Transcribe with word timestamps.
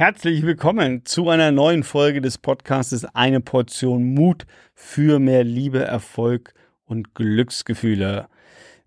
Herzlich 0.00 0.44
willkommen 0.44 1.04
zu 1.04 1.28
einer 1.28 1.52
neuen 1.52 1.84
Folge 1.84 2.22
des 2.22 2.38
Podcasts 2.38 3.04
Eine 3.14 3.42
Portion 3.42 4.14
Mut 4.14 4.46
für 4.74 5.18
mehr 5.18 5.44
Liebe, 5.44 5.80
Erfolg 5.80 6.54
und 6.86 7.14
Glücksgefühle. 7.14 8.26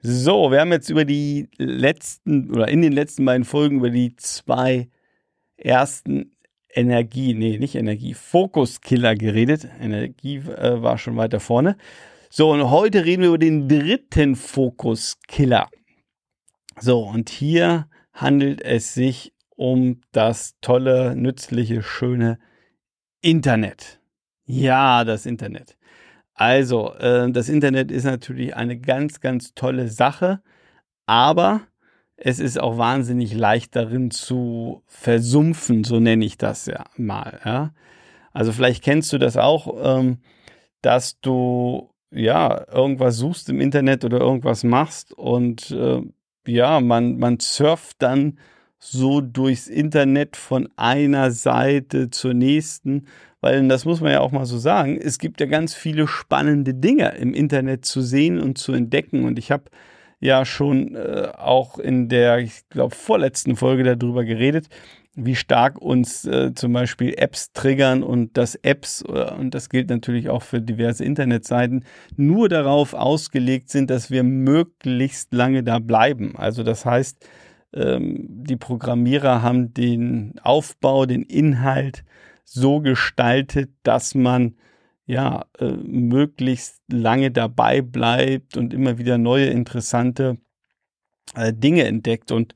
So, 0.02 0.50
wir 0.50 0.60
haben 0.60 0.72
jetzt 0.72 0.90
über 0.90 1.06
die 1.06 1.50
letzten 1.58 2.50
oder 2.50 2.68
in 2.68 2.82
den 2.82 2.94
letzten 2.94 3.26
beiden 3.26 3.46
Folgen 3.46 3.78
über 3.78 3.92
die 3.92 4.16
zwei 4.16 4.90
ersten 5.56 6.32
Energie, 6.68 7.36
nee, 7.36 7.60
nicht 7.60 7.76
Energie, 7.76 8.16
Fokuskiller 8.16 9.14
geredet. 9.14 9.68
Energie 9.80 10.38
äh, 10.38 10.82
war 10.82 10.98
schon 10.98 11.16
weiter 11.16 11.40
vorne. 11.40 11.78
So, 12.32 12.50
und 12.50 12.72
heute 12.72 13.06
reden 13.06 13.22
wir 13.22 13.30
über 13.30 13.38
den 13.38 13.70
dritten 13.70 14.36
Fokuskiller. 14.36 15.70
So, 16.80 17.02
und 17.02 17.30
hier 17.30 17.88
handelt 18.14 18.64
es 18.64 18.96
sich 18.96 19.33
um 19.64 20.02
das 20.12 20.56
tolle, 20.60 21.16
nützliche, 21.16 21.84
schöne 21.84 22.38
Internet. 23.22 24.02
Ja, 24.44 25.06
das 25.06 25.26
Internet. 25.26 25.78
Also, 26.34 26.94
äh, 26.96 27.32
das 27.32 27.48
Internet 27.48 27.90
ist 27.90 28.04
natürlich 28.04 28.58
eine 28.58 28.78
ganz, 28.78 29.22
ganz 29.22 29.54
tolle 29.56 29.88
Sache, 29.88 30.42
aber 31.06 31.62
es 32.18 32.40
ist 32.40 32.60
auch 32.60 32.78
wahnsinnig 32.78 33.34
leicht 33.34 33.74
darin 33.78 34.12
zu 34.12 34.84
versumpfen, 34.86 35.86
so 35.86 36.02
nenne 36.02 36.26
ich 36.26 36.38
das 36.38 36.66
ja 36.66 36.84
mal. 36.98 37.40
Ja? 37.46 37.74
Also 38.34 38.52
vielleicht 38.52 38.84
kennst 38.84 39.14
du 39.14 39.18
das 39.18 39.38
auch, 39.38 39.78
ähm, 39.82 40.18
dass 40.82 41.22
du 41.22 41.90
ja 42.12 42.66
irgendwas 42.70 43.16
suchst 43.16 43.48
im 43.48 43.62
Internet 43.62 44.04
oder 44.04 44.20
irgendwas 44.20 44.66
machst 44.66 45.14
und 45.14 45.72
äh, 45.72 46.02
ja, 46.46 46.82
man, 46.82 47.18
man 47.18 47.40
surft 47.40 48.02
dann 48.02 48.38
so 48.84 49.22
durchs 49.22 49.68
Internet 49.68 50.36
von 50.36 50.68
einer 50.76 51.32
Seite 51.32 52.10
zur 52.10 52.34
nächsten, 52.34 53.08
weil 53.40 53.66
das 53.68 53.86
muss 53.86 54.02
man 54.02 54.12
ja 54.12 54.20
auch 54.20 54.32
mal 54.32 54.46
so 54.46 54.58
sagen, 54.58 55.00
es 55.02 55.20
gibt 55.20 55.40
ja 55.40 55.48
ganz 55.48 55.74
viele 55.74 56.08
spannende 56.08 56.74
Dinge 56.74 57.16
im 57.16 57.34
Internet 57.34 57.86
zu 57.86 58.02
sehen 58.02 58.40
und 58.40 58.58
zu 58.58 58.74
entdecken 58.74 59.24
und 59.24 59.40
ich 59.40 59.52
habe 59.52 59.66
ja 60.20 60.46
schon 60.46 60.96
äh, 60.96 61.30
auch 61.38 61.80
in 61.80 62.10
der, 62.10 62.40
ich 62.40 62.68
glaube, 62.70 62.94
vorletzten 62.94 63.56
Folge 63.56 63.84
darüber 63.96 64.26
geredet, 64.26 64.68
wie 65.16 65.36
stark 65.36 65.80
uns 65.82 66.26
äh, 66.26 66.54
zum 66.54 66.74
Beispiel 66.74 67.14
Apps 67.18 67.52
triggern 67.54 68.04
und 68.04 68.38
dass 68.38 68.56
Apps, 68.56 69.04
äh, 69.08 69.32
und 69.34 69.54
das 69.54 69.70
gilt 69.70 69.90
natürlich 69.90 70.30
auch 70.30 70.42
für 70.42 70.62
diverse 70.62 71.06
Internetseiten, 71.06 71.86
nur 72.16 72.50
darauf 72.50 72.94
ausgelegt 72.94 73.70
sind, 73.70 73.90
dass 73.90 74.12
wir 74.12 74.24
möglichst 74.24 75.34
lange 75.34 75.64
da 75.64 75.80
bleiben. 75.80 76.36
Also 76.36 76.64
das 76.64 76.86
heißt, 76.86 77.26
die 77.76 78.56
Programmierer 78.56 79.42
haben 79.42 79.74
den 79.74 80.36
Aufbau, 80.44 81.06
den 81.06 81.24
Inhalt 81.24 82.04
so 82.44 82.82
gestaltet, 82.82 83.72
dass 83.84 84.16
man 84.16 84.56
ja 85.06 85.46
äh, 85.60 85.72
möglichst 85.72 86.82
lange 86.92 87.32
dabei 87.32 87.82
bleibt 87.82 88.58
und 88.58 88.74
immer 88.74 88.98
wieder 88.98 89.18
neue 89.18 89.48
interessante 89.48 90.38
äh, 91.36 91.54
Dinge 91.54 91.84
entdeckt. 91.86 92.32
Und 92.32 92.56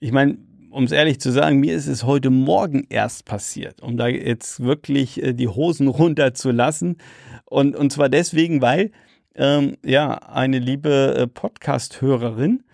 ich 0.00 0.12
meine, 0.12 0.38
um 0.70 0.84
es 0.84 0.92
ehrlich 0.92 1.20
zu 1.20 1.30
sagen, 1.30 1.60
mir 1.60 1.74
ist 1.74 1.86
es 1.86 2.04
heute 2.04 2.30
Morgen 2.30 2.86
erst 2.88 3.26
passiert, 3.26 3.80
um 3.80 3.96
da 3.96 4.08
jetzt 4.08 4.60
wirklich 4.60 5.22
äh, 5.22 5.32
die 5.34 5.48
Hosen 5.48 5.88
runterzulassen. 5.88 6.96
Und, 7.44 7.76
und 7.76 7.92
zwar 7.92 8.08
deswegen, 8.08 8.60
weil 8.60 8.90
ähm, 9.36 9.76
ja 9.84 10.14
eine 10.14 10.58
liebe 10.58 11.14
äh, 11.16 11.26
Podcast-Hörerin 11.26 12.64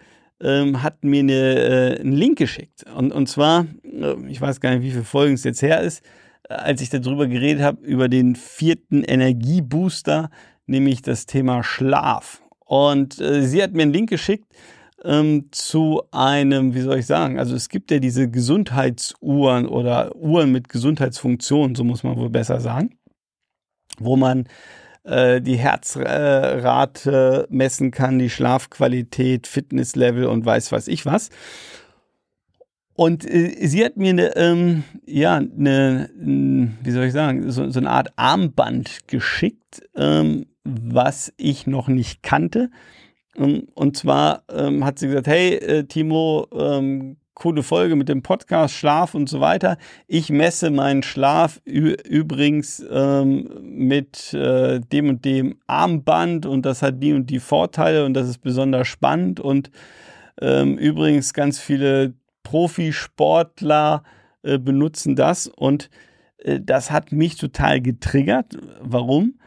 ähm, 0.42 0.82
hat 0.82 1.04
mir 1.04 1.20
eine, 1.20 1.32
äh, 1.32 2.00
einen 2.00 2.12
Link 2.12 2.38
geschickt. 2.38 2.84
Und, 2.94 3.12
und 3.12 3.28
zwar, 3.28 3.66
äh, 3.84 4.14
ich 4.28 4.40
weiß 4.40 4.60
gar 4.60 4.70
nicht, 4.70 4.82
wie 4.82 4.90
viele 4.90 5.04
Folgen 5.04 5.34
es 5.34 5.44
jetzt 5.44 5.62
her 5.62 5.80
ist, 5.80 6.04
äh, 6.48 6.54
als 6.54 6.80
ich 6.80 6.90
darüber 6.90 7.26
geredet 7.26 7.62
habe, 7.62 7.84
über 7.84 8.08
den 8.08 8.36
vierten 8.36 9.02
Energiebooster, 9.02 10.30
nämlich 10.66 11.02
das 11.02 11.26
Thema 11.26 11.62
Schlaf. 11.62 12.42
Und 12.64 13.20
äh, 13.20 13.42
sie 13.42 13.62
hat 13.62 13.72
mir 13.72 13.82
einen 13.82 13.92
Link 13.92 14.10
geschickt 14.10 14.46
ähm, 15.04 15.48
zu 15.50 16.02
einem, 16.10 16.74
wie 16.74 16.80
soll 16.80 16.98
ich 16.98 17.06
sagen, 17.06 17.38
also 17.38 17.54
es 17.54 17.68
gibt 17.68 17.90
ja 17.90 17.98
diese 17.98 18.30
Gesundheitsuhren 18.30 19.66
oder 19.66 20.14
Uhren 20.16 20.52
mit 20.52 20.68
Gesundheitsfunktionen, 20.68 21.74
so 21.74 21.84
muss 21.84 22.02
man 22.02 22.16
wohl 22.16 22.30
besser 22.30 22.60
sagen, 22.60 22.98
wo 23.98 24.16
man 24.16 24.46
äh, 25.04 25.40
die 25.40 25.56
Herzrate 25.56 27.46
messen 27.50 27.90
kann, 27.90 28.18
die 28.18 28.30
Schlafqualität, 28.30 29.46
Fitnesslevel 29.46 30.26
und 30.26 30.44
weiß 30.44 30.72
was 30.72 30.88
ich 30.88 31.06
was. 31.06 31.30
Und 32.94 33.24
äh, 33.24 33.66
sie 33.66 33.84
hat 33.84 33.96
mir 33.96 34.10
eine, 34.10 34.36
ähm, 34.36 34.84
ja, 35.06 35.36
eine, 35.36 36.10
wie 36.14 36.90
soll 36.90 37.04
ich 37.04 37.12
sagen, 37.12 37.50
so, 37.50 37.70
so 37.70 37.80
eine 37.80 37.90
Art 37.90 38.12
Armband 38.16 39.08
geschickt, 39.08 39.82
ähm, 39.96 40.46
was 40.64 41.32
ich 41.38 41.66
noch 41.66 41.88
nicht 41.88 42.22
kannte. 42.22 42.70
Ähm, 43.36 43.68
und 43.74 43.96
zwar 43.96 44.42
ähm, 44.50 44.84
hat 44.84 44.98
sie 44.98 45.06
gesagt, 45.06 45.28
hey 45.28 45.54
äh, 45.54 45.84
Timo, 45.84 46.46
ähm, 46.52 47.16
coole 47.40 47.62
Folge 47.62 47.96
mit 47.96 48.10
dem 48.10 48.22
Podcast, 48.22 48.74
Schlaf 48.74 49.14
und 49.14 49.26
so 49.26 49.40
weiter. 49.40 49.78
Ich 50.06 50.28
messe 50.28 50.70
meinen 50.70 51.02
Schlaf 51.02 51.58
übrigens 51.64 52.84
ähm, 52.90 53.48
mit 53.62 54.34
äh, 54.34 54.78
dem 54.78 55.08
und 55.08 55.24
dem 55.24 55.56
Armband 55.66 56.44
und 56.44 56.66
das 56.66 56.82
hat 56.82 57.02
die 57.02 57.14
und 57.14 57.30
die 57.30 57.40
Vorteile 57.40 58.04
und 58.04 58.12
das 58.12 58.28
ist 58.28 58.42
besonders 58.42 58.88
spannend 58.88 59.40
und 59.40 59.70
ähm, 60.42 60.76
übrigens 60.76 61.32
ganz 61.32 61.58
viele 61.58 62.12
Profisportler 62.42 64.02
äh, 64.42 64.58
benutzen 64.58 65.16
das 65.16 65.46
und 65.46 65.88
äh, 66.44 66.60
das 66.62 66.90
hat 66.90 67.10
mich 67.10 67.36
total 67.36 67.80
getriggert. 67.80 68.58
Warum? 68.82 69.38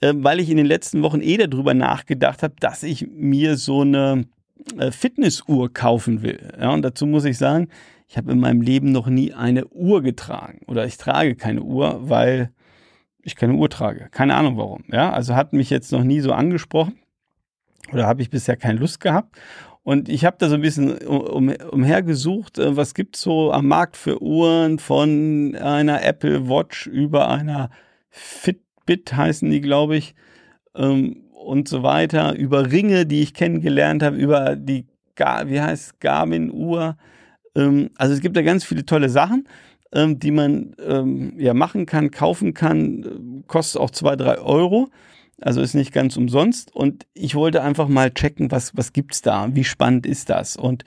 Äh, 0.00 0.12
weil 0.14 0.38
ich 0.38 0.50
in 0.50 0.56
den 0.56 0.66
letzten 0.66 1.02
Wochen 1.02 1.20
eh 1.20 1.36
darüber 1.36 1.74
nachgedacht 1.74 2.44
habe, 2.44 2.54
dass 2.60 2.84
ich 2.84 3.08
mir 3.10 3.56
so 3.56 3.80
eine 3.80 4.26
Fitnessuhr 4.90 5.72
kaufen 5.72 6.22
will. 6.22 6.52
Ja, 6.60 6.70
und 6.70 6.82
dazu 6.82 7.06
muss 7.06 7.24
ich 7.24 7.38
sagen, 7.38 7.68
ich 8.08 8.16
habe 8.16 8.32
in 8.32 8.40
meinem 8.40 8.60
Leben 8.60 8.90
noch 8.90 9.06
nie 9.06 9.32
eine 9.32 9.66
Uhr 9.68 10.02
getragen 10.02 10.60
oder 10.66 10.84
ich 10.84 10.96
trage 10.96 11.36
keine 11.36 11.62
Uhr, 11.62 12.08
weil 12.08 12.50
ich 13.22 13.36
keine 13.36 13.54
Uhr 13.54 13.70
trage. 13.70 14.08
Keine 14.10 14.34
Ahnung 14.34 14.56
warum. 14.56 14.84
Ja, 14.90 15.12
also 15.12 15.36
hat 15.36 15.52
mich 15.52 15.70
jetzt 15.70 15.92
noch 15.92 16.02
nie 16.02 16.20
so 16.20 16.32
angesprochen 16.32 16.98
oder 17.92 18.06
habe 18.06 18.22
ich 18.22 18.30
bisher 18.30 18.56
keine 18.56 18.78
Lust 18.78 19.00
gehabt. 19.00 19.36
Und 19.82 20.08
ich 20.08 20.24
habe 20.24 20.36
da 20.38 20.48
so 20.48 20.56
ein 20.56 20.60
bisschen 20.60 20.98
um, 20.98 21.48
umhergesucht, 21.48 22.58
äh, 22.58 22.76
was 22.76 22.94
gibt 22.94 23.16
es 23.16 23.22
so 23.22 23.50
am 23.52 23.66
Markt 23.66 23.96
für 23.96 24.22
Uhren 24.22 24.78
von 24.78 25.56
einer 25.56 26.04
Apple 26.04 26.48
Watch 26.48 26.86
über 26.86 27.28
einer 27.28 27.70
Fitbit 28.10 29.14
heißen 29.14 29.48
die, 29.50 29.60
glaube 29.60 29.96
ich. 29.96 30.14
Ähm, 30.74 31.29
und 31.40 31.68
so 31.68 31.82
weiter, 31.82 32.34
über 32.36 32.70
Ringe, 32.70 33.06
die 33.06 33.22
ich 33.22 33.34
kennengelernt 33.34 34.02
habe, 34.02 34.16
über 34.16 34.56
die, 34.56 34.86
wie 35.16 35.60
heißt 35.60 36.00
Garmin-Uhr. 36.00 36.96
Ähm, 37.54 37.90
also 37.96 38.14
es 38.14 38.20
gibt 38.20 38.36
da 38.36 38.42
ganz 38.42 38.64
viele 38.64 38.84
tolle 38.84 39.08
Sachen, 39.08 39.48
ähm, 39.92 40.18
die 40.18 40.30
man 40.30 40.74
ähm, 40.86 41.34
ja 41.38 41.54
machen 41.54 41.86
kann, 41.86 42.10
kaufen 42.10 42.54
kann, 42.54 43.42
kostet 43.46 43.80
auch 43.80 43.90
zwei, 43.90 44.16
drei 44.16 44.38
Euro. 44.38 44.88
Also 45.40 45.62
ist 45.62 45.74
nicht 45.74 45.92
ganz 45.92 46.16
umsonst. 46.16 46.74
Und 46.74 47.06
ich 47.14 47.34
wollte 47.34 47.62
einfach 47.62 47.88
mal 47.88 48.12
checken, 48.12 48.50
was, 48.50 48.76
was 48.76 48.92
gibt's 48.92 49.22
da? 49.22 49.48
Wie 49.54 49.64
spannend 49.64 50.06
ist 50.06 50.28
das? 50.28 50.56
Und 50.56 50.84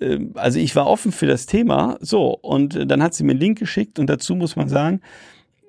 äh, 0.00 0.18
also 0.34 0.58
ich 0.58 0.74
war 0.74 0.88
offen 0.88 1.12
für 1.12 1.26
das 1.26 1.46
Thema. 1.46 1.96
So, 2.00 2.36
und 2.36 2.74
äh, 2.74 2.86
dann 2.86 3.02
hat 3.02 3.14
sie 3.14 3.22
mir 3.22 3.32
einen 3.32 3.40
Link 3.40 3.58
geschickt 3.58 3.98
und 3.98 4.10
dazu 4.10 4.34
muss 4.34 4.56
man 4.56 4.68
sagen, 4.68 5.00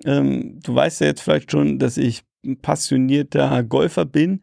du 0.03 0.75
weißt 0.75 1.01
ja 1.01 1.07
jetzt 1.07 1.21
vielleicht 1.21 1.49
schon, 1.49 1.79
dass 1.79 1.97
ich 1.97 2.21
passionierter 2.61 3.63
Golfer 3.63 4.06
bin, 4.06 4.41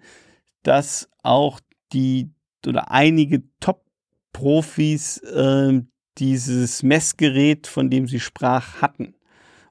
dass 0.63 1.09
auch 1.23 1.61
die 1.93 2.31
oder 2.67 2.91
einige 2.91 3.43
Top-Profis 3.61 5.19
äh, 5.19 5.83
dieses 6.19 6.83
Messgerät, 6.83 7.67
von 7.67 7.91
dem 7.91 8.07
sie 8.07 8.21
sprach, 8.21 8.81
hatten 8.81 9.15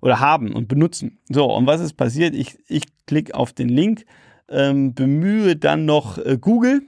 oder 0.01 0.19
haben 0.19 0.53
und 0.53 0.67
benutzen. 0.67 1.19
So, 1.29 1.45
und 1.45 1.67
was 1.67 1.81
ist 1.81 1.94
passiert? 1.94 2.35
Ich, 2.35 2.57
ich 2.67 2.83
klicke 3.05 3.35
auf 3.35 3.53
den 3.53 3.69
Link, 3.69 4.05
ähm, 4.50 4.94
bemühe 4.94 5.55
dann 5.55 5.85
noch 5.85 6.17
äh, 6.17 6.38
Google 6.39 6.81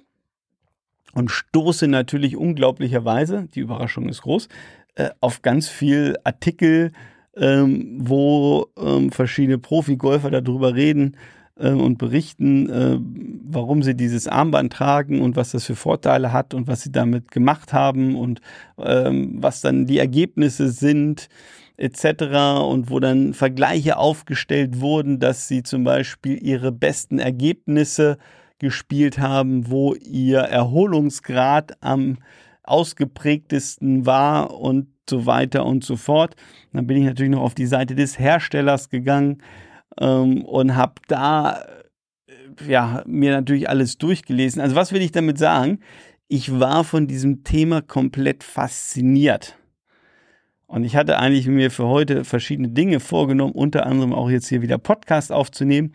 und 1.14 1.30
stoße 1.30 1.88
natürlich 1.88 2.36
unglaublicherweise, 2.36 3.48
die 3.54 3.60
Überraschung 3.60 4.10
ist 4.10 4.24
groß, 4.24 4.50
äh, 4.96 5.10
auf 5.22 5.42
ganz 5.42 5.70
viel 5.70 6.18
Artikel, 6.24 6.92
ähm, 7.36 7.98
wo 8.00 8.68
ähm, 8.78 9.12
verschiedene 9.12 9.58
Profi-Golfer 9.60 10.32
darüber 10.32 10.76
reden 10.76 11.18
äh, 11.60 11.70
und 11.70 11.98
berichten, 11.98 12.70
äh, 12.70 13.00
warum 13.44 13.84
sie 13.84 13.96
dieses 13.96 14.28
Armband 14.28 14.74
tragen 14.74 15.22
und 15.22 15.36
was 15.36 15.52
das 15.52 15.66
für 15.66 15.76
Vorteile 15.76 16.32
hat 16.32 16.54
und 16.54 16.68
was 16.68 16.82
sie 16.82 16.92
damit 16.92 17.32
gemacht 17.32 17.74
haben 17.74 18.16
und 18.16 18.42
ähm, 18.78 19.38
was 19.40 19.62
dann 19.62 19.86
die 19.86 20.00
Ergebnisse 20.00 20.70
sind 20.70 21.30
etc. 21.78 22.64
und 22.64 22.90
wo 22.90 23.00
dann 23.00 23.34
Vergleiche 23.34 23.98
aufgestellt 23.98 24.80
wurden, 24.80 25.20
dass 25.20 25.48
sie 25.48 25.64
zum 25.64 25.84
Beispiel 25.84 26.42
ihre 26.42 26.72
besten 26.72 27.20
Ergebnisse 27.20 28.18
gespielt 28.60 29.20
haben, 29.20 29.70
wo 29.70 29.94
ihr 29.96 30.40
Erholungsgrad 30.40 31.74
am 31.82 32.18
ausgeprägtesten 32.64 34.06
war 34.06 34.58
und 34.58 34.88
so 35.10 35.26
weiter 35.26 35.66
und 35.66 35.84
so 35.84 35.98
fort. 35.98 36.36
Dann 36.72 36.88
bin 36.88 36.98
ich 36.98 37.04
natürlich 37.04 37.32
noch 37.32 37.42
auf 37.42 37.56
die 37.56 37.66
Seite 37.66 37.94
des 37.94 38.18
Herstellers 38.18 38.90
gegangen 38.90 39.40
ähm, 40.00 40.44
und 40.44 40.76
habe 40.76 40.96
da 41.08 41.64
äh, 42.28 42.72
ja, 42.72 43.04
mir 43.06 43.32
natürlich 43.32 43.70
alles 43.70 43.98
durchgelesen. 43.98 44.62
Also 44.62 44.76
was 44.76 44.92
will 44.92 45.02
ich 45.02 45.12
damit 45.12 45.38
sagen? 45.38 45.80
Ich 46.28 46.60
war 46.60 46.84
von 46.84 47.08
diesem 47.08 47.44
Thema 47.44 47.82
komplett 47.82 48.44
fasziniert. 48.44 49.58
Und 50.68 50.84
ich 50.84 50.96
hatte 50.96 51.20
eigentlich 51.20 51.48
mir 51.48 51.70
für 51.70 51.86
heute 51.88 52.24
verschiedene 52.24 52.70
Dinge 52.70 53.00
vorgenommen, 53.00 53.54
unter 53.54 53.86
anderem 53.86 54.14
auch 54.14 54.30
jetzt 54.30 54.48
hier 54.48 54.62
wieder 54.64 54.80
Podcast 54.80 55.32
aufzunehmen. 55.32 55.94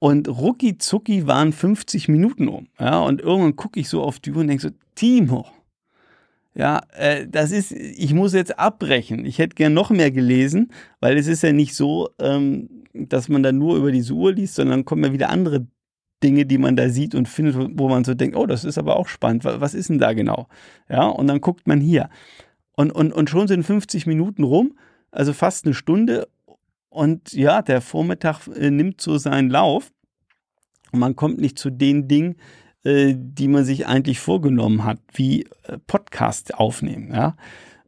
Und 0.00 0.28
rucki 0.28 0.78
zucki 0.78 1.26
waren 1.26 1.52
50 1.52 2.08
Minuten 2.08 2.48
um. 2.48 2.66
Ja, 2.78 2.98
und 3.00 3.20
irgendwann 3.20 3.56
gucke 3.56 3.78
ich 3.78 3.88
so 3.88 4.02
auf 4.02 4.18
die 4.18 4.32
Uhr 4.32 4.38
und 4.38 4.48
denke 4.48 4.62
so, 4.62 4.70
Timo, 4.96 5.46
ja, 6.54 6.82
äh, 6.96 7.26
das 7.28 7.50
ist, 7.50 7.72
ich 7.72 8.14
muss 8.14 8.32
jetzt 8.32 8.58
abbrechen. 8.58 9.26
Ich 9.26 9.38
hätte 9.38 9.56
gern 9.56 9.74
noch 9.74 9.90
mehr 9.90 10.10
gelesen, 10.10 10.70
weil 11.00 11.16
es 11.16 11.26
ist 11.26 11.42
ja 11.42 11.52
nicht 11.52 11.74
so, 11.74 12.10
ähm, 12.20 12.84
dass 12.92 13.28
man 13.28 13.42
da 13.42 13.50
nur 13.50 13.76
über 13.76 13.90
diese 13.90 14.14
Uhr 14.14 14.32
liest, 14.32 14.54
sondern 14.54 14.84
kommen 14.84 15.04
ja 15.04 15.12
wieder 15.12 15.30
andere 15.30 15.66
Dinge, 16.22 16.46
die 16.46 16.58
man 16.58 16.76
da 16.76 16.88
sieht 16.88 17.14
und 17.14 17.28
findet, 17.28 17.56
wo 17.78 17.88
man 17.88 18.04
so 18.04 18.14
denkt, 18.14 18.36
oh, 18.36 18.46
das 18.46 18.64
ist 18.64 18.78
aber 18.78 18.96
auch 18.96 19.08
spannend. 19.08 19.44
Was 19.44 19.74
ist 19.74 19.90
denn 19.90 19.98
da 19.98 20.12
genau? 20.12 20.48
Ja, 20.88 21.06
und 21.06 21.26
dann 21.26 21.40
guckt 21.40 21.66
man 21.66 21.80
hier. 21.80 22.08
Und, 22.76 22.92
und, 22.92 23.12
und 23.12 23.28
schon 23.28 23.48
sind 23.48 23.64
50 23.64 24.06
Minuten 24.06 24.44
rum, 24.44 24.78
also 25.10 25.32
fast 25.32 25.66
eine 25.66 25.74
Stunde. 25.74 26.28
Und 26.88 27.32
ja, 27.32 27.62
der 27.62 27.80
Vormittag 27.80 28.46
äh, 28.48 28.70
nimmt 28.70 29.00
so 29.00 29.18
seinen 29.18 29.50
Lauf. 29.50 29.92
Und 30.92 31.00
man 31.00 31.16
kommt 31.16 31.40
nicht 31.40 31.58
zu 31.58 31.70
den 31.70 32.06
Dingen, 32.06 32.36
äh, 32.84 33.14
die 33.16 33.48
man 33.48 33.64
sich 33.64 33.86
eigentlich 33.86 34.20
vorgenommen 34.20 34.84
hat, 34.84 34.98
wie 35.14 35.44
äh, 35.62 35.78
Podcast 35.86 36.54
aufnehmen. 36.54 37.14
Ja? 37.14 37.34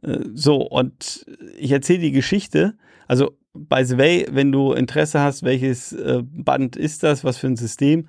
Äh, 0.01 0.21
so, 0.33 0.55
und 0.55 1.23
ich 1.55 1.71
erzähle 1.71 1.99
die 1.99 2.11
Geschichte. 2.11 2.73
Also, 3.07 3.37
by 3.53 3.85
the 3.85 3.99
way, 3.99 4.25
wenn 4.31 4.51
du 4.51 4.73
Interesse 4.73 5.19
hast, 5.19 5.43
welches 5.43 5.95
Band 6.23 6.75
ist 6.75 7.03
das, 7.03 7.23
was 7.23 7.37
für 7.37 7.47
ein 7.47 7.55
System, 7.55 8.07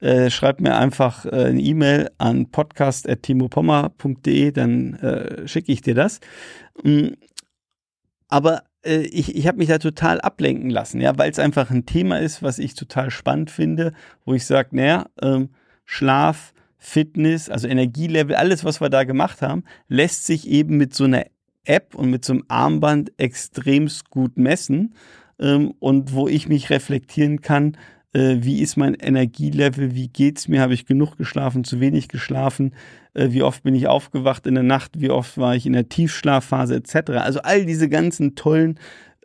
schreib 0.00 0.60
mir 0.60 0.76
einfach 0.76 1.26
eine 1.26 1.60
E-Mail 1.60 2.10
an 2.18 2.50
podcast.timopommer.de, 2.50 4.50
dann 4.50 4.98
schicke 5.44 5.70
ich 5.70 5.82
dir 5.82 5.94
das. 5.94 6.18
Mm, 6.82 7.10
aber 8.28 8.64
ich, 8.82 9.36
ich 9.36 9.46
habe 9.46 9.58
mich 9.58 9.68
da 9.68 9.78
total 9.78 10.20
ablenken 10.20 10.70
lassen, 10.70 11.00
ja, 11.00 11.16
weil 11.16 11.30
es 11.30 11.38
einfach 11.38 11.70
ein 11.70 11.86
Thema 11.86 12.18
ist, 12.18 12.42
was 12.42 12.58
ich 12.58 12.74
total 12.74 13.10
spannend 13.10 13.50
finde, 13.50 13.92
wo 14.24 14.34
ich 14.34 14.46
sage, 14.46 14.70
naja, 14.72 15.06
ähm, 15.20 15.50
Schlaf, 15.90 16.52
Fitness, 16.76 17.48
also 17.48 17.66
Energielevel, 17.66 18.36
alles, 18.36 18.62
was 18.62 18.82
wir 18.82 18.90
da 18.90 19.04
gemacht 19.04 19.40
haben, 19.40 19.64
lässt 19.88 20.26
sich 20.26 20.46
eben 20.46 20.76
mit 20.76 20.94
so 20.94 21.04
einer 21.04 21.24
App 21.64 21.94
und 21.94 22.10
mit 22.10 22.26
so 22.26 22.34
einem 22.34 22.44
Armband 22.48 23.10
extremst 23.16 24.10
gut 24.10 24.36
messen 24.36 24.94
ähm, 25.40 25.72
und 25.78 26.12
wo 26.12 26.28
ich 26.28 26.46
mich 26.46 26.68
reflektieren 26.68 27.40
kann, 27.40 27.78
äh, 28.12 28.36
wie 28.40 28.60
ist 28.60 28.76
mein 28.76 28.94
Energielevel, 28.94 29.94
wie 29.94 30.08
geht's 30.08 30.46
mir, 30.46 30.60
habe 30.60 30.74
ich 30.74 30.84
genug 30.84 31.16
geschlafen, 31.16 31.64
zu 31.64 31.80
wenig 31.80 32.08
geschlafen, 32.08 32.74
äh, 33.14 33.28
wie 33.30 33.42
oft 33.42 33.62
bin 33.62 33.74
ich 33.74 33.86
aufgewacht 33.86 34.46
in 34.46 34.54
der 34.56 34.64
Nacht, 34.64 35.00
wie 35.00 35.10
oft 35.10 35.38
war 35.38 35.56
ich 35.56 35.64
in 35.64 35.72
der 35.72 35.88
Tiefschlafphase 35.88 36.76
etc. 36.76 37.12
Also 37.12 37.40
all 37.40 37.64
diese 37.64 37.88
ganzen 37.88 38.34
tollen 38.34 38.78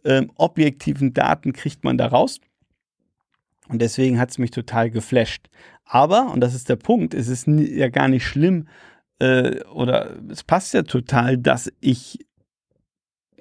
ähm, 0.06 0.31
objektiven 0.36 1.13
Daten 1.13 1.51
kriegt 1.51 1.83
man 1.83 1.98
da 1.98 2.07
raus. 2.07 2.39
Und 3.69 3.81
deswegen 3.81 4.19
hat 4.19 4.30
es 4.30 4.38
mich 4.38 4.51
total 4.51 4.89
geflasht. 4.89 5.50
Aber, 5.85 6.31
und 6.31 6.39
das 6.39 6.56
ist 6.56 6.69
der 6.69 6.75
Punkt, 6.75 7.13
es 7.13 7.27
ist 7.27 7.47
ja 7.47 7.89
gar 7.89 8.07
nicht 8.07 8.25
schlimm 8.25 8.68
äh, 9.19 9.63
oder 9.65 10.18
es 10.30 10.44
passt 10.44 10.74
ja 10.74 10.83
total, 10.83 11.38
dass 11.38 11.71
ich 11.80 12.19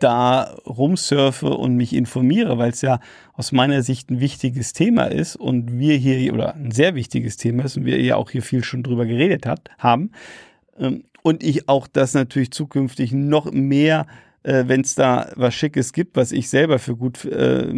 da 0.03 0.57
rumsurfe 0.67 1.51
und 1.51 1.77
mich 1.77 1.93
informiere, 1.93 2.59
weil 2.59 2.71
es 2.71 2.83
ja 2.83 2.99
aus 3.35 3.53
meiner 3.53 3.83
Sicht 3.83 4.11
ein 4.11 4.21
wichtiges 4.21 4.73
Thema 4.73 5.05
ist 5.05 5.37
und 5.37 5.79
wir 5.79 5.97
hier, 5.97 6.35
oder 6.35 6.55
ein 6.55 6.73
sehr 6.73 6.95
wichtiges 6.95 7.37
Thema 7.37 7.65
ist 7.65 7.77
und 7.77 7.85
wir 7.85 8.01
ja 8.01 8.17
auch 8.17 8.31
hier 8.31 8.43
viel 8.43 8.65
schon 8.65 8.83
drüber 8.83 9.07
geredet 9.07 9.47
hat, 9.47 9.71
haben. 9.79 10.11
Ähm, 10.77 11.05
und 11.23 11.45
ich 11.45 11.69
auch 11.69 11.87
das 11.87 12.15
natürlich 12.15 12.51
zukünftig 12.51 13.13
noch 13.13 13.51
mehr, 13.53 14.07
äh, 14.43 14.65
wenn 14.67 14.83
es 14.83 14.95
da 14.95 15.33
was 15.37 15.55
Schickes 15.55 15.93
gibt, 15.93 16.17
was 16.17 16.33
ich 16.33 16.49
selber 16.49 16.79
für 16.79 16.97
gut 16.97 17.25
äh, 17.25 17.73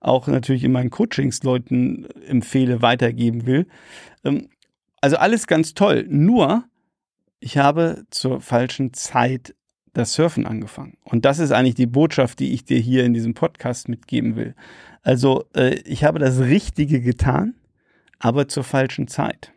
auch 0.00 0.26
natürlich 0.28 0.64
in 0.64 0.72
meinen 0.72 0.90
Coachings 0.90 1.42
Leuten 1.42 2.06
empfehle, 2.26 2.82
weitergeben 2.82 3.46
will. 3.46 3.66
Ähm, 4.24 4.48
also 5.00 5.16
alles 5.16 5.46
ganz 5.46 5.74
toll. 5.74 6.06
Nur, 6.08 6.64
ich 7.40 7.58
habe 7.58 8.04
zur 8.10 8.40
falschen 8.40 8.92
Zeit 8.92 9.54
das 9.92 10.14
Surfen 10.14 10.46
angefangen. 10.46 10.96
Und 11.02 11.24
das 11.24 11.38
ist 11.38 11.52
eigentlich 11.52 11.74
die 11.74 11.86
Botschaft, 11.86 12.38
die 12.38 12.52
ich 12.52 12.64
dir 12.64 12.78
hier 12.78 13.04
in 13.04 13.14
diesem 13.14 13.34
Podcast 13.34 13.88
mitgeben 13.88 14.36
will. 14.36 14.54
Also, 15.02 15.44
äh, 15.54 15.74
ich 15.80 16.04
habe 16.04 16.18
das 16.18 16.38
Richtige 16.38 17.00
getan, 17.00 17.54
aber 18.18 18.48
zur 18.48 18.64
falschen 18.64 19.08
Zeit. 19.08 19.52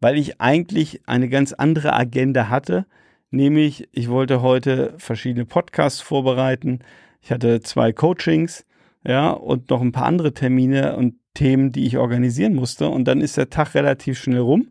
Weil 0.00 0.18
ich 0.18 0.40
eigentlich 0.40 1.02
eine 1.06 1.28
ganz 1.28 1.52
andere 1.52 1.94
Agenda 1.94 2.48
hatte, 2.48 2.86
nämlich 3.30 3.88
ich 3.92 4.08
wollte 4.08 4.42
heute 4.42 4.94
verschiedene 4.98 5.44
Podcasts 5.44 6.00
vorbereiten. 6.00 6.80
Ich 7.22 7.30
hatte 7.30 7.60
zwei 7.60 7.92
Coachings 7.92 8.64
ja, 9.06 9.30
und 9.30 9.70
noch 9.70 9.80
ein 9.80 9.92
paar 9.92 10.06
andere 10.06 10.34
Termine 10.34 10.96
und 10.96 11.14
Themen, 11.34 11.72
die 11.72 11.86
ich 11.86 11.96
organisieren 11.96 12.54
musste. 12.54 12.88
Und 12.88 13.04
dann 13.04 13.20
ist 13.20 13.36
der 13.36 13.50
Tag 13.50 13.74
relativ 13.74 14.18
schnell 14.18 14.40
rum. 14.40 14.70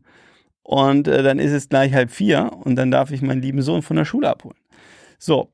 Und 0.63 1.07
äh, 1.07 1.23
dann 1.23 1.39
ist 1.39 1.51
es 1.51 1.69
gleich 1.69 1.93
halb 1.93 2.11
vier 2.11 2.51
und 2.63 2.75
dann 2.75 2.91
darf 2.91 3.11
ich 3.11 3.21
meinen 3.21 3.41
lieben 3.41 3.61
Sohn 3.61 3.81
von 3.81 3.97
der 3.97 4.05
Schule 4.05 4.29
abholen. 4.29 4.57
So, 5.17 5.51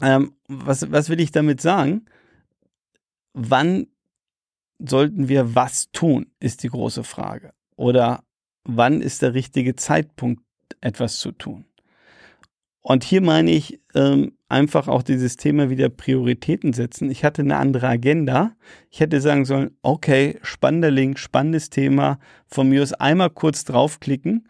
ähm, 0.00 0.34
was, 0.48 0.90
was 0.90 1.08
will 1.08 1.20
ich 1.20 1.30
damit 1.30 1.60
sagen? 1.60 2.06
Wann 3.32 3.86
sollten 4.78 5.28
wir 5.28 5.54
was 5.54 5.90
tun, 5.92 6.26
ist 6.40 6.64
die 6.64 6.68
große 6.68 7.04
Frage. 7.04 7.52
Oder 7.76 8.24
wann 8.64 9.00
ist 9.00 9.22
der 9.22 9.34
richtige 9.34 9.76
Zeitpunkt, 9.76 10.42
etwas 10.80 11.18
zu 11.18 11.30
tun? 11.30 11.64
Und 12.82 13.04
hier 13.04 13.20
meine 13.22 13.52
ich 13.52 13.80
ähm, 13.94 14.32
einfach 14.48 14.88
auch 14.88 15.04
dieses 15.04 15.36
Thema 15.36 15.70
wieder 15.70 15.88
Prioritäten 15.88 16.72
setzen. 16.72 17.10
Ich 17.10 17.24
hatte 17.24 17.42
eine 17.42 17.56
andere 17.56 17.86
Agenda. 17.86 18.52
Ich 18.90 18.98
hätte 18.98 19.20
sagen 19.20 19.44
sollen, 19.44 19.70
okay, 19.82 20.38
spannender 20.42 20.90
Link, 20.90 21.18
spannendes 21.18 21.70
Thema. 21.70 22.18
Von 22.48 22.68
mir 22.68 22.82
aus 22.82 22.92
einmal 22.92 23.30
kurz 23.30 23.64
draufklicken, 23.64 24.48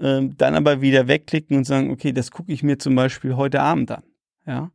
ähm, 0.00 0.34
dann 0.38 0.54
aber 0.54 0.80
wieder 0.80 1.08
wegklicken 1.08 1.58
und 1.58 1.64
sagen, 1.64 1.90
okay, 1.90 2.12
das 2.12 2.30
gucke 2.30 2.52
ich 2.52 2.62
mir 2.62 2.78
zum 2.78 2.94
Beispiel 2.94 3.36
heute 3.36 3.60
Abend 3.60 3.90
an. 3.90 4.02
Ja. 4.46 4.70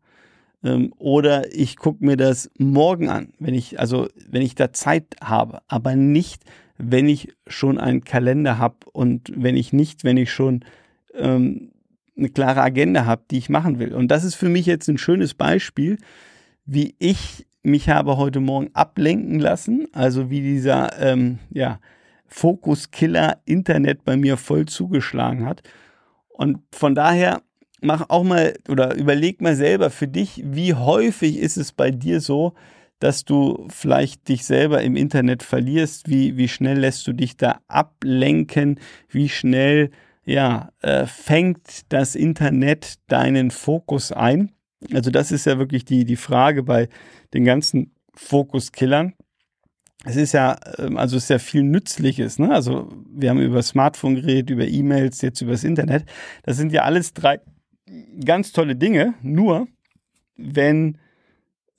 Ähm, 0.63 0.93
oder 0.97 1.53
ich 1.53 1.77
gucke 1.77 2.05
mir 2.05 2.15
das 2.15 2.51
morgen 2.59 3.09
an, 3.09 3.33
wenn 3.39 3.55
ich, 3.55 3.79
also 3.79 4.07
wenn 4.29 4.43
ich 4.43 4.53
da 4.53 4.71
Zeit 4.71 5.15
habe, 5.23 5.61
aber 5.67 5.95
nicht, 5.95 6.43
wenn 6.77 7.09
ich 7.09 7.33
schon 7.47 7.79
einen 7.79 8.03
Kalender 8.03 8.59
habe 8.59 8.77
und 8.93 9.31
wenn 9.35 9.57
ich 9.57 9.73
nicht, 9.73 10.03
wenn 10.03 10.17
ich 10.17 10.31
schon 10.31 10.63
ähm, 11.15 11.71
eine 12.19 12.29
klare 12.29 12.61
Agenda 12.61 13.05
habe, 13.05 13.23
die 13.31 13.37
ich 13.37 13.49
machen 13.49 13.79
will. 13.79 13.93
Und 13.93 14.09
das 14.09 14.23
ist 14.23 14.35
für 14.35 14.49
mich 14.49 14.65
jetzt 14.65 14.87
ein 14.87 14.97
schönes 14.97 15.33
Beispiel, 15.33 15.97
wie 16.65 16.95
ich 16.99 17.47
mich 17.63 17.89
habe 17.89 18.17
heute 18.17 18.39
Morgen 18.39 18.69
ablenken 18.73 19.39
lassen, 19.39 19.87
also 19.91 20.29
wie 20.29 20.41
dieser 20.41 20.99
ähm, 20.99 21.39
ja, 21.49 21.79
Fokuskiller 22.27 23.41
Internet 23.45 24.05
bei 24.05 24.15
mir 24.17 24.37
voll 24.37 24.65
zugeschlagen 24.65 25.45
hat. 25.45 25.63
Und 26.29 26.59
von 26.71 26.95
daher 26.95 27.41
mach 27.81 28.09
auch 28.09 28.23
mal 28.23 28.53
oder 28.69 28.95
überleg 28.95 29.41
mal 29.41 29.55
selber 29.55 29.89
für 29.89 30.07
dich, 30.07 30.41
wie 30.45 30.73
häufig 30.73 31.37
ist 31.37 31.57
es 31.57 31.71
bei 31.71 31.91
dir 31.91 32.21
so, 32.21 32.53
dass 32.99 33.23
du 33.23 33.67
vielleicht 33.69 34.27
dich 34.27 34.45
selber 34.45 34.81
im 34.81 34.95
Internet 34.95 35.43
verlierst, 35.43 36.09
wie, 36.09 36.37
wie 36.37 36.49
schnell 36.49 36.79
lässt 36.79 37.07
du 37.07 37.13
dich 37.13 37.37
da 37.37 37.61
ablenken, 37.67 38.79
wie 39.09 39.29
schnell 39.29 39.91
ja, 40.29 40.71
äh, 40.81 41.07
fängt 41.07 41.91
das 41.91 42.13
Internet 42.13 42.99
deinen 43.07 43.49
Fokus 43.49 44.11
ein? 44.11 44.51
Also 44.93 45.09
das 45.09 45.31
ist 45.31 45.47
ja 45.47 45.57
wirklich 45.57 45.85
die, 45.85 46.05
die 46.05 46.17
Frage 46.17 46.61
bei 46.61 46.87
den 47.33 47.45
ganzen 47.45 47.95
Fokuskillern. 48.13 49.13
Es 50.05 50.17
ist 50.17 50.33
ja, 50.33 50.57
ähm, 50.77 50.97
also 50.97 51.17
es 51.17 51.23
ist 51.23 51.29
ja 51.29 51.39
viel 51.39 51.63
Nützliches, 51.63 52.37
ne? 52.37 52.53
Also 52.53 52.89
wir 53.09 53.31
haben 53.31 53.41
über 53.41 53.63
Smartphone 53.63 54.15
geredet, 54.15 54.51
über 54.51 54.67
E-Mails, 54.67 55.21
jetzt 55.21 55.41
über 55.41 55.53
das 55.53 55.63
Internet. 55.63 56.05
Das 56.43 56.57
sind 56.57 56.71
ja 56.71 56.83
alles 56.83 57.13
drei 57.13 57.39
ganz 58.23 58.51
tolle 58.51 58.75
Dinge. 58.75 59.15
Nur 59.23 59.67
wenn 60.37 60.99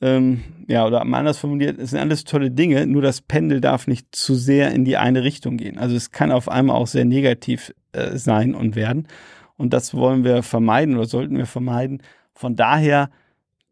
ähm, 0.01 0.43
ja, 0.67 0.87
oder 0.87 1.03
anders 1.03 1.39
formuliert, 1.39 1.79
es 1.79 1.91
sind 1.91 2.01
alles 2.01 2.25
tolle 2.25 2.51
Dinge, 2.51 2.87
nur 2.87 3.03
das 3.03 3.21
Pendel 3.21 3.61
darf 3.61 3.87
nicht 3.87 4.09
zu 4.13 4.35
sehr 4.35 4.73
in 4.73 4.85
die 4.85 4.97
eine 4.97 5.23
Richtung 5.23 5.57
gehen. 5.57 5.79
Also 5.79 5.95
es 5.95 6.11
kann 6.11 6.33
auf 6.33 6.49
einmal 6.49 6.75
auch 6.75 6.89
sehr 6.89 7.05
negativ 7.05 7.73
äh, 7.93 8.17
sein 8.17 8.55
und 8.55 8.77
werden. 8.77 9.09
Und 9.57 9.73
das 9.73 9.95
wollen 9.95 10.25
wir 10.25 10.43
vermeiden 10.43 10.97
oder 10.97 11.07
sollten 11.07 11.37
wir 11.37 11.47
vermeiden. 11.47 12.03
Von 12.33 12.57
daher 12.57 13.11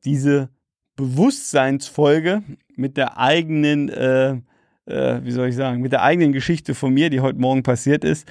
diese 0.04 0.50
Bewusstseinsfolge 0.96 2.42
mit 2.76 2.96
der 2.96 3.18
eigenen, 3.18 3.88
äh, 3.88 4.40
äh, 4.87 5.25
wie 5.25 5.30
soll 5.30 5.48
ich 5.48 5.56
sagen, 5.56 5.80
mit 5.80 5.92
der 5.92 6.02
eigenen 6.02 6.32
Geschichte 6.32 6.75
von 6.75 6.92
mir, 6.92 7.08
die 7.08 7.20
heute 7.20 7.38
Morgen 7.38 7.62
passiert 7.62 8.04
ist, 8.04 8.28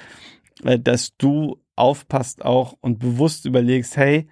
äh, 0.64 0.78
dass 0.78 1.16
du 1.16 1.58
aufpasst 1.76 2.44
auch 2.44 2.76
und 2.80 2.98
bewusst 2.98 3.46
überlegst, 3.46 3.96
hey, 3.96 4.28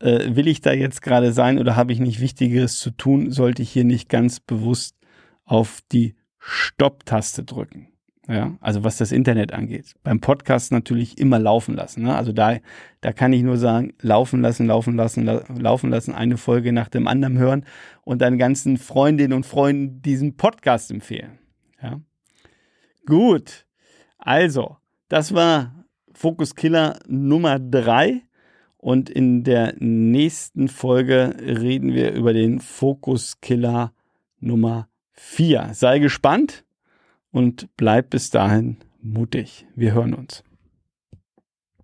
äh, 0.00 0.34
will 0.34 0.48
ich 0.48 0.60
da 0.60 0.72
jetzt 0.72 1.02
gerade 1.02 1.32
sein 1.32 1.58
oder 1.58 1.76
habe 1.76 1.92
ich 1.92 2.00
nicht 2.00 2.20
Wichtigeres 2.20 2.78
zu 2.78 2.90
tun, 2.90 3.30
sollte 3.30 3.62
ich 3.62 3.70
hier 3.70 3.84
nicht 3.84 4.08
ganz 4.08 4.40
bewusst 4.40 4.96
auf 5.44 5.80
die 5.92 6.14
Stopp-Taste 6.38 7.44
drücken. 7.44 7.89
Ja, 8.30 8.56
also 8.60 8.84
was 8.84 8.96
das 8.96 9.10
Internet 9.10 9.52
angeht. 9.52 9.96
Beim 10.04 10.20
Podcast 10.20 10.70
natürlich 10.70 11.18
immer 11.18 11.40
laufen 11.40 11.74
lassen. 11.74 12.04
Ne? 12.04 12.14
Also 12.14 12.30
da, 12.30 12.58
da 13.00 13.12
kann 13.12 13.32
ich 13.32 13.42
nur 13.42 13.56
sagen, 13.56 13.92
laufen 14.00 14.40
lassen, 14.40 14.68
laufen 14.68 14.94
lassen, 14.94 15.24
la 15.24 15.42
laufen 15.48 15.90
lassen, 15.90 16.14
eine 16.14 16.36
Folge 16.36 16.72
nach 16.72 16.88
dem 16.88 17.08
anderen 17.08 17.38
hören 17.38 17.64
und 18.02 18.22
deinen 18.22 18.38
ganzen 18.38 18.76
Freundinnen 18.76 19.32
und 19.32 19.46
Freunden 19.46 20.00
diesen 20.00 20.36
Podcast 20.36 20.92
empfehlen. 20.92 21.40
Ja. 21.82 22.00
Gut. 23.04 23.66
Also, 24.16 24.76
das 25.08 25.34
war 25.34 25.84
Focus 26.12 26.54
Killer 26.54 27.00
Nummer 27.08 27.58
drei. 27.58 28.22
Und 28.76 29.10
in 29.10 29.42
der 29.42 29.74
nächsten 29.80 30.68
Folge 30.68 31.34
reden 31.40 31.94
wir 31.94 32.12
über 32.12 32.32
den 32.32 32.60
Focus 32.60 33.40
Killer 33.40 33.92
Nummer 34.38 34.88
vier. 35.10 35.70
Sei 35.72 35.98
gespannt 35.98 36.64
und 37.30 37.68
bleib 37.76 38.10
bis 38.10 38.30
dahin 38.30 38.76
mutig. 39.02 39.66
Wir 39.74 39.94
hören 39.94 40.14
uns. 40.14 40.44